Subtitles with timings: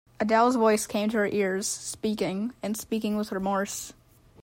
[0.19, 3.93] Adele's voice came to her ears, speaking— and speaking with remorse.